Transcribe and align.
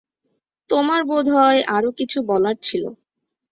তোমার 0.69 1.01
বোধহয় 1.03 1.61
আরো 1.75 1.89
কিছু 1.99 2.17
বলার 2.29 2.55
ছিল। 2.61 2.83